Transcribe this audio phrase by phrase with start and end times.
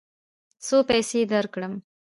[0.65, 1.73] څو پیسې درکړم؟